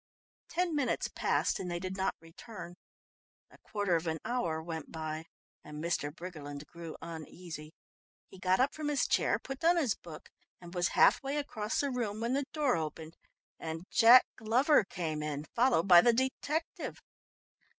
Ten 0.49 0.73
minutes 0.75 1.09
passed 1.13 1.59
and 1.59 1.69
they 1.69 1.77
did 1.79 1.95
not 1.95 2.15
return, 2.19 2.73
a 3.51 3.59
quarter 3.59 3.95
of 3.95 4.07
an 4.07 4.17
hour 4.25 4.59
went 4.59 4.91
by, 4.91 5.25
and 5.63 5.77
Mr. 5.77 6.11
Briggerland 6.11 6.65
grew 6.65 6.97
uneasy. 7.03 7.75
He 8.25 8.39
got 8.39 8.59
up 8.59 8.73
from 8.73 8.87
his 8.87 9.07
chair, 9.07 9.37
put 9.37 9.59
down 9.59 9.77
his 9.77 9.93
book, 9.93 10.31
and 10.59 10.73
was 10.73 10.87
half 10.97 11.21
way 11.21 11.37
across 11.37 11.79
the 11.79 11.91
room 11.91 12.19
when 12.19 12.33
the 12.33 12.45
door 12.51 12.75
opened 12.77 13.15
and 13.59 13.85
Jack 13.91 14.25
Glover 14.37 14.83
came 14.83 15.21
in, 15.21 15.43
followed 15.53 15.87
by 15.87 16.01
the 16.01 16.13
detective. 16.13 16.97